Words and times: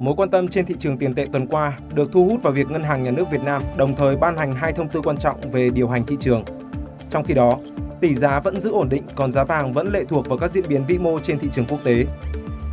Mối 0.00 0.14
quan 0.16 0.30
tâm 0.30 0.48
trên 0.48 0.66
thị 0.66 0.74
trường 0.78 0.98
tiền 0.98 1.14
tệ 1.14 1.26
tuần 1.32 1.46
qua 1.46 1.78
được 1.94 2.12
thu 2.12 2.28
hút 2.28 2.42
vào 2.42 2.52
việc 2.52 2.70
Ngân 2.70 2.82
hàng 2.82 3.02
Nhà 3.02 3.10
nước 3.10 3.30
Việt 3.30 3.42
Nam 3.44 3.62
đồng 3.76 3.96
thời 3.96 4.16
ban 4.16 4.36
hành 4.36 4.52
hai 4.52 4.72
thông 4.72 4.88
tư 4.88 5.00
quan 5.04 5.16
trọng 5.16 5.40
về 5.52 5.68
điều 5.74 5.88
hành 5.88 6.06
thị 6.06 6.16
trường. 6.20 6.44
Trong 7.10 7.24
khi 7.24 7.34
đó, 7.34 7.52
tỷ 8.00 8.14
giá 8.14 8.40
vẫn 8.40 8.60
giữ 8.60 8.70
ổn 8.70 8.88
định 8.88 9.02
còn 9.14 9.32
giá 9.32 9.44
vàng 9.44 9.72
vẫn 9.72 9.92
lệ 9.92 10.04
thuộc 10.04 10.28
vào 10.28 10.38
các 10.38 10.50
diễn 10.50 10.64
biến 10.68 10.84
vĩ 10.86 10.98
mô 10.98 11.18
trên 11.18 11.38
thị 11.38 11.48
trường 11.54 11.64
quốc 11.68 11.78
tế. 11.84 12.04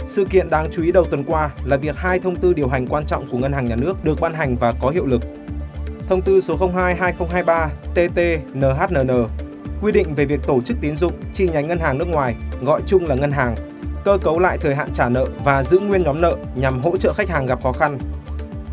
Sự 0.08 0.26
kiện 0.26 0.49
đáng 0.49 0.66
chú 0.71 0.84
ý 0.84 0.91
đầu 0.91 1.04
tuần 1.04 1.23
qua 1.23 1.49
là 1.66 1.77
việc 1.77 1.95
hai 1.98 2.20
thông 2.20 2.35
tư 2.35 2.54
điều 2.54 2.68
hành 2.68 2.88
quan 2.88 3.05
trọng 3.05 3.27
của 3.32 3.38
Ngân 3.38 3.54
hàng 3.54 3.66
Nhà 3.66 3.76
nước 3.76 4.05
được 4.05 4.21
ban 4.21 4.34
hành 4.34 4.55
và 4.55 4.71
có 4.82 4.90
hiệu 4.90 5.05
lực. 5.05 5.21
Thông 6.09 6.21
tư 6.21 6.41
số 6.41 6.57
02-2023 6.57 7.68
TT-NHNN 7.96 9.27
quy 9.82 9.91
định 9.91 10.16
về 10.16 10.26
việc 10.26 10.40
tổ 10.48 10.62
chức 10.62 10.77
tín 10.82 10.96
dụng 10.96 11.13
chi 11.34 11.48
nhánh 11.54 11.68
ngân 11.68 11.79
hàng 11.79 11.98
nước 11.98 12.07
ngoài, 12.07 12.35
gọi 12.62 12.82
chung 12.88 13.05
là 13.05 13.16
ngân 13.16 13.32
hàng, 13.32 13.55
cơ 14.08 14.18
cấu 14.22 14.40
lại 14.40 14.58
thời 14.58 14.76
hạn 14.76 14.90
trả 14.94 15.10
nợ 15.10 15.26
và 15.44 15.63
giữ 15.63 15.80
nguyên 15.80 16.04
nhóm 16.04 16.22
nợ 16.22 16.36
nhằm 16.55 16.82
hỗ 16.82 16.98
trợ 16.98 17.13
khách 17.13 17.30
hàng 17.30 17.46
gặp 17.46 17.63
khó 17.63 17.72
khăn. 17.72 17.98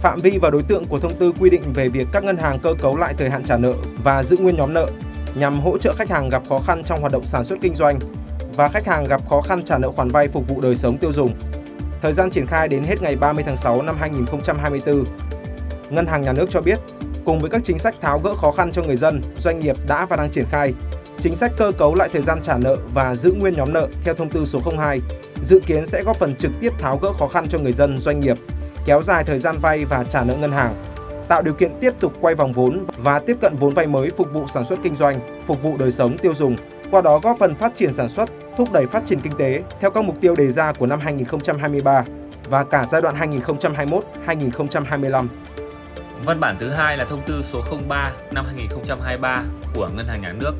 Phạm 0.02 0.18
vi 0.20 0.38
và 0.38 0.50
đối 0.50 0.62
tượng 0.62 0.84
của 0.84 0.98
thông 0.98 1.14
tư 1.14 1.32
quy 1.40 1.50
định 1.50 1.62
về 1.74 1.88
việc 1.88 2.08
các 2.12 2.24
ngân 2.24 2.36
hàng 2.36 2.58
cơ 2.62 2.74
cấu 2.78 2.96
lại 2.96 3.14
thời 3.18 3.30
hạn 3.30 3.42
trả 3.44 3.56
nợ 3.56 3.72
và 4.02 4.22
giữ 4.22 4.36
nguyên 4.36 4.56
nhóm 4.56 4.74
nợ 4.74 4.86
nhằm 5.34 5.60
hỗ 5.60 5.78
trợ 5.78 5.92
khách 5.92 6.10
hàng 6.10 6.28
gặp 6.28 6.42
khó 6.48 6.58
khăn 6.66 6.82
trong 6.86 7.00
hoạt 7.00 7.12
động 7.12 7.22
sản 7.22 7.44
xuất 7.44 7.58
kinh 7.60 7.74
doanh 7.74 7.98
và 8.56 8.68
khách 8.68 8.86
hàng 8.86 9.04
gặp 9.04 9.28
khó 9.28 9.40
khăn 9.40 9.62
trả 9.64 9.78
nợ 9.78 9.90
khoản 9.90 10.08
vay 10.08 10.28
phục 10.28 10.48
vụ 10.48 10.60
đời 10.60 10.74
sống 10.74 10.98
tiêu 10.98 11.12
dùng. 11.12 11.30
Thời 12.02 12.12
gian 12.12 12.30
triển 12.30 12.46
khai 12.46 12.68
đến 12.68 12.82
hết 12.82 13.02
ngày 13.02 13.16
30 13.16 13.44
tháng 13.46 13.56
6 13.56 13.82
năm 13.82 13.96
2024. 14.00 15.04
Ngân 15.90 16.06
hàng 16.06 16.22
Nhà 16.22 16.32
nước 16.32 16.46
cho 16.50 16.60
biết, 16.60 16.78
cùng 17.24 17.38
với 17.38 17.50
các 17.50 17.62
chính 17.64 17.78
sách 17.78 17.94
tháo 18.00 18.18
gỡ 18.18 18.34
khó 18.34 18.50
khăn 18.50 18.72
cho 18.72 18.82
người 18.82 18.96
dân, 18.96 19.20
doanh 19.38 19.60
nghiệp 19.60 19.76
đã 19.88 20.06
và 20.06 20.16
đang 20.16 20.30
triển 20.30 20.44
khai, 20.50 20.72
chính 21.20 21.36
sách 21.36 21.52
cơ 21.56 21.72
cấu 21.78 21.94
lại 21.94 22.08
thời 22.12 22.22
gian 22.22 22.42
trả 22.42 22.58
nợ 22.58 22.76
và 22.94 23.14
giữ 23.14 23.32
nguyên 23.32 23.54
nhóm 23.54 23.72
nợ 23.72 23.88
theo 24.04 24.14
thông 24.14 24.28
tư 24.28 24.44
số 24.44 24.58
02 24.76 25.00
dự 25.44 25.60
kiến 25.66 25.86
sẽ 25.86 26.02
góp 26.02 26.16
phần 26.16 26.34
trực 26.34 26.52
tiếp 26.60 26.72
tháo 26.78 26.98
gỡ 26.98 27.12
khó 27.18 27.28
khăn 27.28 27.44
cho 27.48 27.58
người 27.58 27.72
dân, 27.72 27.98
doanh 27.98 28.20
nghiệp, 28.20 28.36
kéo 28.86 29.02
dài 29.02 29.24
thời 29.24 29.38
gian 29.38 29.58
vay 29.58 29.84
và 29.84 30.04
trả 30.04 30.24
nợ 30.24 30.34
ngân 30.36 30.52
hàng, 30.52 30.74
tạo 31.28 31.42
điều 31.42 31.54
kiện 31.54 31.72
tiếp 31.80 31.92
tục 32.00 32.12
quay 32.20 32.34
vòng 32.34 32.52
vốn 32.52 32.86
và 32.96 33.18
tiếp 33.18 33.36
cận 33.40 33.56
vốn 33.56 33.74
vay 33.74 33.86
mới 33.86 34.10
phục 34.16 34.32
vụ 34.32 34.46
sản 34.54 34.64
xuất 34.64 34.78
kinh 34.82 34.96
doanh, 34.96 35.42
phục 35.46 35.62
vụ 35.62 35.76
đời 35.76 35.90
sống 35.90 36.18
tiêu 36.18 36.34
dùng, 36.34 36.56
qua 36.90 37.00
đó 37.00 37.20
góp 37.22 37.36
phần 37.38 37.54
phát 37.54 37.76
triển 37.76 37.92
sản 37.92 38.08
xuất, 38.08 38.30
thúc 38.56 38.72
đẩy 38.72 38.86
phát 38.86 39.02
triển 39.06 39.20
kinh 39.20 39.32
tế 39.38 39.62
theo 39.80 39.90
các 39.90 40.04
mục 40.04 40.20
tiêu 40.20 40.34
đề 40.34 40.52
ra 40.52 40.72
của 40.72 40.86
năm 40.86 41.00
2023 41.00 42.04
và 42.48 42.64
cả 42.64 42.84
giai 42.90 43.00
đoạn 43.00 43.16
2021-2025. 44.26 45.26
Văn 46.24 46.40
bản 46.40 46.56
thứ 46.58 46.70
hai 46.70 46.96
là 46.96 47.04
thông 47.04 47.22
tư 47.26 47.42
số 47.42 47.62
03 47.88 48.12
năm 48.32 48.44
2023 48.46 49.42
của 49.74 49.88
Ngân 49.96 50.06
hàng 50.06 50.22
Nhà 50.22 50.32
nước 50.32 50.52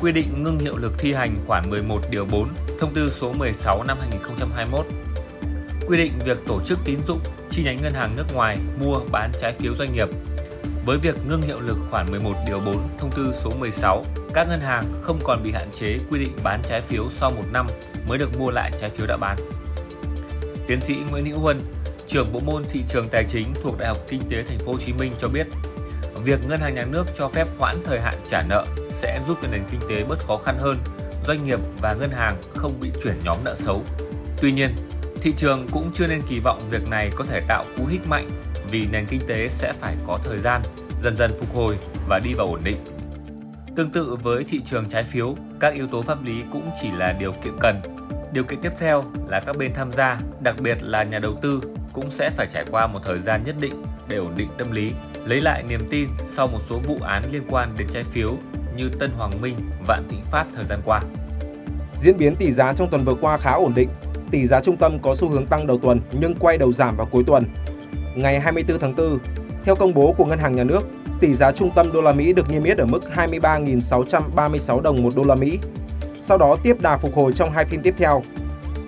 quy 0.00 0.12
định 0.12 0.42
ngưng 0.42 0.58
hiệu 0.58 0.76
lực 0.76 0.92
thi 0.98 1.12
hành 1.12 1.34
khoản 1.46 1.70
11 1.70 2.00
điều 2.10 2.24
4 2.24 2.48
thông 2.80 2.94
tư 2.94 3.10
số 3.10 3.32
16 3.32 3.82
năm 3.82 3.96
2021 4.00 4.86
quy 5.86 5.98
định 5.98 6.12
việc 6.24 6.38
tổ 6.46 6.60
chức 6.64 6.78
tín 6.84 6.98
dụng 7.06 7.20
chi 7.50 7.62
nhánh 7.64 7.82
ngân 7.82 7.92
hàng 7.92 8.16
nước 8.16 8.24
ngoài 8.34 8.58
mua 8.80 9.00
bán 9.10 9.32
trái 9.40 9.52
phiếu 9.52 9.74
doanh 9.74 9.92
nghiệp. 9.92 10.08
Với 10.86 10.98
việc 10.98 11.14
ngưng 11.28 11.42
hiệu 11.42 11.60
lực 11.60 11.76
khoản 11.90 12.10
11 12.10 12.32
điều 12.46 12.60
4 12.60 12.88
thông 12.98 13.10
tư 13.10 13.32
số 13.42 13.50
16, 13.58 14.04
các 14.34 14.48
ngân 14.48 14.60
hàng 14.60 14.84
không 15.02 15.18
còn 15.24 15.42
bị 15.42 15.52
hạn 15.52 15.70
chế 15.74 15.98
quy 16.10 16.18
định 16.18 16.32
bán 16.42 16.60
trái 16.68 16.80
phiếu 16.80 17.10
sau 17.10 17.30
một 17.30 17.42
năm 17.52 17.66
mới 18.08 18.18
được 18.18 18.38
mua 18.38 18.50
lại 18.50 18.70
trái 18.80 18.90
phiếu 18.90 19.06
đã 19.06 19.16
bán. 19.16 19.36
Tiến 20.66 20.80
sĩ 20.80 20.96
Nguyễn 21.10 21.26
Hữu 21.26 21.38
Huân, 21.38 21.60
trưởng 22.06 22.32
bộ 22.32 22.40
môn 22.40 22.64
thị 22.70 22.84
trường 22.88 23.08
tài 23.08 23.24
chính 23.28 23.46
thuộc 23.62 23.78
Đại 23.78 23.88
học 23.88 23.98
Kinh 24.08 24.20
tế 24.30 24.42
Thành 24.42 24.58
phố 24.58 24.72
Hồ 24.72 24.78
Chí 24.78 24.92
Minh 24.92 25.12
cho 25.18 25.28
biết, 25.28 25.46
việc 26.24 26.48
ngân 26.48 26.60
hàng 26.60 26.74
nhà 26.74 26.84
nước 26.84 27.04
cho 27.18 27.28
phép 27.28 27.48
hoãn 27.58 27.76
thời 27.84 28.00
hạn 28.00 28.14
trả 28.28 28.42
nợ 28.42 28.66
sẽ 28.90 29.20
giúp 29.26 29.38
cho 29.42 29.48
nền 29.48 29.62
kinh 29.70 29.80
tế 29.88 30.04
bớt 30.04 30.26
khó 30.26 30.36
khăn 30.36 30.58
hơn, 30.58 30.76
doanh 31.26 31.44
nghiệp 31.44 31.60
và 31.82 31.94
ngân 31.94 32.10
hàng 32.10 32.36
không 32.56 32.80
bị 32.80 32.90
chuyển 33.04 33.18
nhóm 33.24 33.36
nợ 33.44 33.54
xấu. 33.54 33.84
Tuy 34.42 34.52
nhiên, 34.52 34.70
Thị 35.22 35.32
trường 35.36 35.66
cũng 35.72 35.90
chưa 35.94 36.06
nên 36.06 36.22
kỳ 36.28 36.40
vọng 36.40 36.60
việc 36.70 36.88
này 36.90 37.10
có 37.16 37.24
thể 37.24 37.40
tạo 37.48 37.64
cú 37.76 37.86
hích 37.86 38.06
mạnh 38.06 38.30
vì 38.70 38.86
nền 38.86 39.06
kinh 39.06 39.20
tế 39.26 39.48
sẽ 39.48 39.72
phải 39.80 39.96
có 40.06 40.18
thời 40.24 40.38
gian 40.38 40.62
dần 41.02 41.16
dần 41.16 41.30
phục 41.38 41.54
hồi 41.54 41.78
và 42.08 42.18
đi 42.18 42.34
vào 42.34 42.46
ổn 42.46 42.60
định. 42.64 42.76
Tương 43.76 43.90
tự 43.90 44.16
với 44.22 44.44
thị 44.44 44.60
trường 44.64 44.88
trái 44.88 45.04
phiếu, 45.04 45.36
các 45.60 45.74
yếu 45.74 45.86
tố 45.86 46.02
pháp 46.02 46.24
lý 46.24 46.42
cũng 46.52 46.70
chỉ 46.82 46.88
là 46.92 47.12
điều 47.12 47.32
kiện 47.32 47.52
cần. 47.60 47.80
Điều 48.32 48.44
kiện 48.44 48.60
tiếp 48.60 48.72
theo 48.78 49.04
là 49.28 49.40
các 49.40 49.56
bên 49.56 49.72
tham 49.74 49.92
gia, 49.92 50.20
đặc 50.40 50.54
biệt 50.60 50.78
là 50.82 51.02
nhà 51.02 51.18
đầu 51.18 51.38
tư 51.42 51.60
cũng 51.92 52.10
sẽ 52.10 52.30
phải 52.30 52.46
trải 52.50 52.64
qua 52.70 52.86
một 52.86 53.00
thời 53.04 53.18
gian 53.18 53.44
nhất 53.44 53.54
định 53.60 53.82
để 54.08 54.16
ổn 54.16 54.32
định 54.36 54.48
tâm 54.58 54.72
lý, 54.72 54.92
lấy 55.24 55.40
lại 55.40 55.62
niềm 55.68 55.80
tin 55.90 56.08
sau 56.18 56.46
một 56.46 56.60
số 56.68 56.78
vụ 56.78 56.98
án 57.02 57.22
liên 57.32 57.42
quan 57.48 57.74
đến 57.78 57.88
trái 57.90 58.04
phiếu 58.04 58.38
như 58.80 58.88
Tân 58.98 59.10
Hoàng 59.18 59.32
Minh, 59.42 59.54
Vạn 59.86 60.02
Thịnh 60.08 60.24
Phát 60.30 60.46
thời 60.54 60.64
gian 60.64 60.78
qua. 60.84 61.00
Diễn 62.00 62.16
biến 62.18 62.36
tỷ 62.36 62.52
giá 62.52 62.72
trong 62.72 62.88
tuần 62.90 63.04
vừa 63.04 63.14
qua 63.20 63.36
khá 63.36 63.50
ổn 63.50 63.72
định 63.74 63.88
tỷ 64.30 64.46
giá 64.46 64.60
trung 64.60 64.76
tâm 64.76 64.98
có 64.98 65.14
xu 65.14 65.28
hướng 65.28 65.46
tăng 65.46 65.66
đầu 65.66 65.78
tuần 65.78 66.00
nhưng 66.20 66.34
quay 66.34 66.58
đầu 66.58 66.72
giảm 66.72 66.96
vào 66.96 67.06
cuối 67.10 67.24
tuần. 67.26 67.44
Ngày 68.14 68.40
24 68.40 68.78
tháng 68.78 68.94
4, 68.96 69.18
theo 69.64 69.74
công 69.74 69.94
bố 69.94 70.14
của 70.18 70.24
Ngân 70.24 70.38
hàng 70.38 70.56
Nhà 70.56 70.64
nước, 70.64 70.80
tỷ 71.20 71.34
giá 71.34 71.52
trung 71.52 71.70
tâm 71.74 71.92
đô 71.92 72.00
la 72.00 72.12
Mỹ 72.12 72.32
được 72.32 72.50
niêm 72.50 72.64
yết 72.64 72.78
ở 72.78 72.86
mức 72.86 73.00
23.636 73.14 74.80
đồng 74.80 75.02
một 75.02 75.16
đô 75.16 75.22
la 75.22 75.34
Mỹ. 75.34 75.58
Sau 76.22 76.38
đó 76.38 76.56
tiếp 76.62 76.76
đà 76.80 76.96
phục 76.96 77.14
hồi 77.14 77.32
trong 77.32 77.50
hai 77.50 77.64
phiên 77.64 77.82
tiếp 77.82 77.94
theo. 77.98 78.22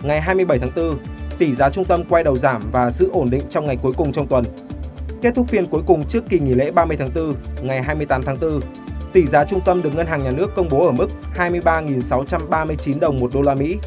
Ngày 0.02 0.20
27 0.20 0.58
tháng 0.58 0.70
4, 0.76 0.98
tỷ 1.38 1.54
giá 1.54 1.70
trung 1.70 1.84
tâm 1.84 2.04
quay 2.08 2.22
đầu 2.24 2.36
giảm 2.36 2.62
và 2.72 2.90
giữ 2.90 3.10
ổn 3.12 3.30
định 3.30 3.42
trong 3.50 3.64
ngày 3.64 3.76
cuối 3.82 3.92
cùng 3.96 4.12
trong 4.12 4.26
tuần. 4.26 4.44
Kết 5.22 5.34
thúc 5.34 5.48
phiên 5.48 5.66
cuối 5.66 5.82
cùng 5.86 6.04
trước 6.04 6.24
kỳ 6.28 6.38
nghỉ 6.38 6.52
lễ 6.52 6.70
30 6.70 6.96
tháng 6.96 7.10
4, 7.14 7.34
ngày 7.62 7.82
28 7.82 8.22
tháng 8.22 8.36
4, 8.40 8.60
tỷ 9.12 9.26
giá 9.26 9.44
trung 9.44 9.60
tâm 9.60 9.82
được 9.82 9.94
Ngân 9.94 10.06
hàng 10.06 10.22
Nhà 10.24 10.30
nước 10.30 10.50
công 10.56 10.68
bố 10.70 10.86
ở 10.86 10.92
mức 10.92 11.08
23.639 11.36 13.00
đồng 13.00 13.16
một 13.16 13.30
đô 13.34 13.42
la 13.42 13.54
Mỹ. 13.54 13.78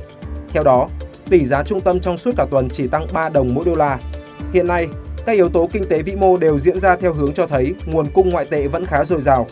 Theo 0.50 0.64
đó, 0.64 0.88
tỷ 1.30 1.46
giá 1.46 1.64
trung 1.64 1.80
tâm 1.80 2.00
trong 2.00 2.18
suốt 2.18 2.32
cả 2.38 2.46
tuần 2.52 2.70
chỉ 2.70 2.88
tăng 2.88 3.08
3 3.14 3.30
đồng 3.30 3.48
mỗi 3.54 3.66
đô 3.66 3.76
la. 3.76 4.00
Hiện 4.54 4.68
nay, 4.68 4.88
các 5.26 5.32
yếu 5.32 5.50
tố 5.50 5.70
kinh 5.72 5.84
tế 5.90 6.02
vĩ 6.02 6.16
mô 6.16 6.38
đều 6.38 6.60
diễn 6.60 6.80
ra 6.80 6.96
theo 6.96 7.14
hướng 7.14 7.34
cho 7.34 7.48
thấy 7.48 7.76
nguồn 7.86 8.06
cung 8.14 8.30
ngoại 8.30 8.46
tệ 8.46 8.68
vẫn 8.68 8.86
khá 8.86 9.06
dồi 9.06 9.22
dào. 9.22 9.48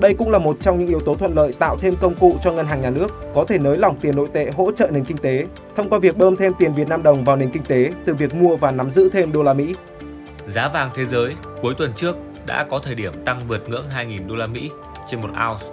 Đây 0.00 0.14
cũng 0.14 0.30
là 0.30 0.38
một 0.38 0.56
trong 0.60 0.78
những 0.78 0.88
yếu 0.88 1.00
tố 1.00 1.14
thuận 1.14 1.34
lợi 1.34 1.52
tạo 1.52 1.76
thêm 1.76 1.96
công 2.00 2.14
cụ 2.14 2.36
cho 2.42 2.52
ngân 2.52 2.66
hàng 2.66 2.82
nhà 2.82 2.90
nước 2.90 3.06
có 3.34 3.44
thể 3.44 3.58
nới 3.58 3.78
lỏng 3.78 3.96
tiền 4.00 4.16
nội 4.16 4.28
tệ 4.32 4.50
hỗ 4.56 4.72
trợ 4.72 4.88
nền 4.90 5.04
kinh 5.04 5.16
tế 5.16 5.46
thông 5.76 5.88
qua 5.88 5.98
việc 5.98 6.16
bơm 6.16 6.36
thêm 6.36 6.52
tiền 6.58 6.74
Việt 6.74 6.88
Nam 6.88 7.02
đồng 7.02 7.24
vào 7.24 7.36
nền 7.36 7.50
kinh 7.50 7.62
tế 7.62 7.90
từ 8.04 8.14
việc 8.14 8.34
mua 8.34 8.56
và 8.56 8.70
nắm 8.70 8.90
giữ 8.90 9.10
thêm 9.12 9.32
đô 9.32 9.42
la 9.42 9.52
Mỹ. 9.52 9.74
Giá 10.48 10.68
vàng 10.68 10.90
thế 10.94 11.04
giới 11.04 11.34
cuối 11.62 11.74
tuần 11.78 11.92
trước 11.96 12.16
đã 12.46 12.66
có 12.70 12.78
thời 12.78 12.94
điểm 12.94 13.12
tăng 13.24 13.40
vượt 13.48 13.68
ngưỡng 13.68 13.84
2.000 13.96 14.28
đô 14.28 14.36
la 14.36 14.46
Mỹ 14.46 14.70
trên 15.10 15.20
1 15.20 15.28
ounce, 15.28 15.66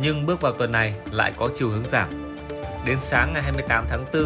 nhưng 0.00 0.26
bước 0.26 0.40
vào 0.40 0.52
tuần 0.52 0.72
này 0.72 0.94
lại 1.10 1.32
có 1.36 1.48
chiều 1.54 1.68
hướng 1.68 1.84
giảm. 1.84 2.38
Đến 2.84 2.96
sáng 3.00 3.32
ngày 3.32 3.42
28 3.42 3.84
tháng 3.88 4.04
4, 4.12 4.22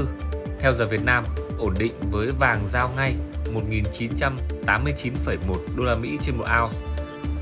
theo 0.60 0.72
giờ 0.72 0.87
Việt 0.87 1.04
Nam, 1.04 1.25
ổn 1.59 1.75
định 1.78 1.93
với 2.10 2.31
vàng 2.41 2.62
giao 2.69 2.91
ngay 2.97 3.15
1.989,1 3.54 5.37
đô 5.76 5.84
la 5.84 5.94
Mỹ 5.94 6.19
trên 6.22 6.37
1 6.37 6.44
ounce. 6.62 6.76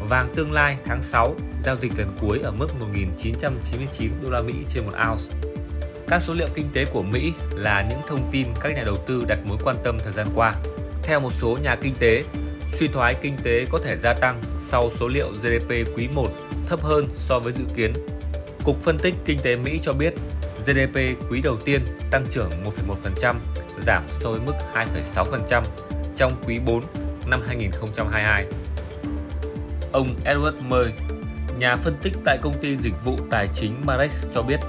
Vàng 0.08 0.28
tương 0.34 0.52
lai 0.52 0.76
tháng 0.84 1.02
6 1.02 1.34
giao 1.62 1.76
dịch 1.76 1.92
lần 1.98 2.16
cuối 2.20 2.40
ở 2.42 2.50
mức 2.50 2.68
1.999 2.94 4.08
đô 4.22 4.30
la 4.30 4.40
Mỹ 4.40 4.54
trên 4.68 4.86
1 4.86 4.92
ounce. 5.10 5.24
Các 6.08 6.22
số 6.22 6.34
liệu 6.34 6.48
kinh 6.54 6.70
tế 6.72 6.84
của 6.84 7.02
Mỹ 7.02 7.32
là 7.54 7.86
những 7.90 8.00
thông 8.06 8.28
tin 8.32 8.46
các 8.60 8.74
nhà 8.76 8.82
đầu 8.84 8.96
tư 8.96 9.24
đặt 9.28 9.38
mối 9.44 9.58
quan 9.64 9.76
tâm 9.84 9.98
thời 10.04 10.12
gian 10.12 10.26
qua. 10.34 10.54
Theo 11.02 11.20
một 11.20 11.32
số 11.32 11.58
nhà 11.62 11.76
kinh 11.82 11.94
tế, 11.98 12.24
suy 12.72 12.88
thoái 12.88 13.14
kinh 13.14 13.36
tế 13.42 13.66
có 13.70 13.78
thể 13.84 13.96
gia 13.96 14.14
tăng 14.14 14.40
sau 14.62 14.90
số 14.90 15.08
liệu 15.08 15.30
GDP 15.42 15.70
quý 15.96 16.08
1 16.14 16.28
thấp 16.68 16.82
hơn 16.82 17.08
so 17.16 17.38
với 17.38 17.52
dự 17.52 17.64
kiến. 17.76 17.92
Cục 18.64 18.80
phân 18.82 18.98
tích 18.98 19.14
kinh 19.24 19.38
tế 19.42 19.56
Mỹ 19.56 19.78
cho 19.82 19.92
biết 19.92 20.14
GDP 20.66 20.96
quý 21.30 21.40
đầu 21.42 21.56
tiên 21.64 21.80
tăng 22.10 22.26
trưởng 22.30 22.50
1,1%, 22.50 23.34
giảm 23.80 24.02
so 24.10 24.30
với 24.30 24.40
mức 24.46 24.52
2,6% 24.74 25.62
trong 26.16 26.32
quý 26.46 26.58
4 26.66 26.82
năm 27.26 27.42
2022. 27.46 28.46
Ông 29.92 30.14
Edward 30.24 30.60
Murray, 30.68 30.92
nhà 31.58 31.76
phân 31.76 31.96
tích 32.02 32.12
tại 32.24 32.38
công 32.42 32.58
ty 32.60 32.76
dịch 32.76 33.04
vụ 33.04 33.16
tài 33.30 33.48
chính 33.54 33.74
Marex 33.84 34.26
cho 34.34 34.42
biết, 34.42 34.60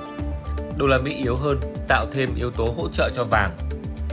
đô 0.77 0.87
la 0.87 0.97
Mỹ 0.97 1.15
yếu 1.23 1.35
hơn 1.35 1.59
tạo 1.87 2.05
thêm 2.13 2.29
yếu 2.35 2.51
tố 2.51 2.73
hỗ 2.77 2.89
trợ 2.89 3.09
cho 3.15 3.23
vàng. 3.23 3.57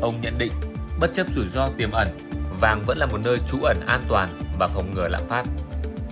Ông 0.00 0.20
nhận 0.20 0.38
định, 0.38 0.52
bất 1.00 1.10
chấp 1.14 1.26
rủi 1.34 1.48
ro 1.48 1.68
tiềm 1.78 1.90
ẩn, 1.90 2.08
vàng 2.60 2.82
vẫn 2.86 2.98
là 2.98 3.06
một 3.06 3.18
nơi 3.24 3.38
trú 3.48 3.62
ẩn 3.62 3.76
an 3.86 4.02
toàn 4.08 4.28
và 4.58 4.66
phòng 4.66 4.94
ngừa 4.94 5.08
lạm 5.08 5.22
phát. 5.28 5.44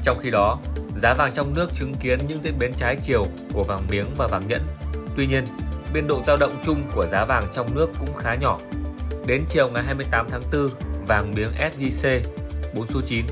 Trong 0.03 0.19
khi 0.23 0.31
đó, 0.31 0.59
giá 0.96 1.14
vàng 1.14 1.32
trong 1.32 1.55
nước 1.55 1.70
chứng 1.75 1.94
kiến 1.94 2.19
những 2.29 2.43
diễn 2.43 2.58
biến 2.58 2.73
trái 2.76 2.96
chiều 3.02 3.26
của 3.52 3.64
vàng 3.64 3.87
miếng 3.91 4.06
và 4.17 4.26
vàng 4.26 4.49
nhẫn 4.49 4.62
Tuy 5.17 5.26
nhiên, 5.26 5.44
biên 5.93 6.06
độ 6.06 6.23
dao 6.26 6.37
động 6.37 6.52
chung 6.64 6.82
của 6.94 7.06
giá 7.06 7.25
vàng 7.25 7.46
trong 7.52 7.75
nước 7.75 7.91
cũng 7.99 8.14
khá 8.14 8.35
nhỏ. 8.35 8.58
Đến 9.26 9.44
chiều 9.49 9.69
ngày 9.69 9.82
28 9.87 10.26
tháng 10.31 10.43
4, 10.52 10.69
vàng 11.08 11.35
miếng 11.35 11.50
SJC 11.58 12.20
4 12.75 12.87
số 12.87 13.00
9 13.06 13.25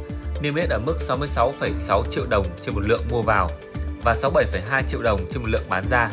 niêm 0.43 0.55
yết 0.55 0.71
ở 0.71 0.79
mức 0.79 0.97
66,6 1.09 2.03
triệu 2.11 2.27
đồng 2.27 2.47
trên 2.61 2.75
một 2.75 2.81
lượng 2.87 3.03
mua 3.11 3.23
vào 3.23 3.49
và 4.05 4.15
67,2 4.15 4.83
triệu 4.89 5.03
đồng 5.03 5.21
trên 5.31 5.43
một 5.43 5.49
lượng 5.49 5.69
bán 5.69 5.85
ra. 5.91 6.11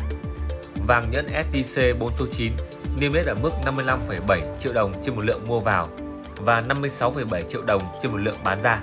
Vàng 0.86 1.10
nhẫn 1.10 1.26
SJC 1.26 1.98
4 1.98 2.12
số 2.18 2.26
9 2.32 2.52
niêm 3.00 3.12
yết 3.12 3.26
ở 3.26 3.34
mức 3.42 3.50
55,7 3.64 4.40
triệu 4.58 4.72
đồng 4.72 4.92
trên 5.04 5.16
một 5.16 5.24
lượng 5.24 5.48
mua 5.48 5.60
vào 5.60 5.88
và 6.36 6.62
56,7 6.68 7.42
triệu 7.48 7.62
đồng 7.62 7.82
trên 8.02 8.12
một 8.12 8.18
lượng 8.18 8.38
bán 8.44 8.62
ra. 8.62 8.82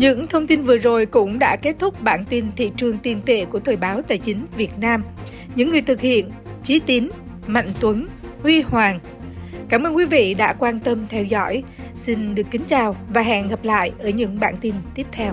Những 0.00 0.26
thông 0.26 0.46
tin 0.46 0.62
vừa 0.62 0.76
rồi 0.76 1.06
cũng 1.06 1.38
đã 1.38 1.56
kết 1.56 1.76
thúc 1.78 2.02
bản 2.02 2.24
tin 2.24 2.46
thị 2.56 2.72
trường 2.76 2.98
tiền 2.98 3.20
tệ 3.26 3.44
của 3.44 3.60
Thời 3.60 3.76
báo 3.76 4.02
Tài 4.02 4.18
chính 4.18 4.46
Việt 4.56 4.78
Nam. 4.78 5.04
Những 5.54 5.70
người 5.70 5.82
thực 5.82 6.00
hiện 6.00 6.30
Chí 6.62 6.80
Tín, 6.86 7.08
Mạnh 7.46 7.68
Tuấn, 7.80 8.08
Huy 8.42 8.60
Hoàng. 8.60 9.00
Cảm 9.68 9.82
ơn 9.82 9.96
quý 9.96 10.04
vị 10.04 10.34
đã 10.34 10.52
quan 10.52 10.80
tâm 10.80 11.06
theo 11.08 11.24
dõi. 11.24 11.62
Xin 11.96 12.34
được 12.34 12.46
kính 12.50 12.64
chào 12.66 12.96
và 13.14 13.22
hẹn 13.22 13.48
gặp 13.48 13.64
lại 13.64 13.92
ở 13.98 14.08
những 14.08 14.40
bản 14.40 14.54
tin 14.60 14.74
tiếp 14.94 15.06
theo. 15.12 15.32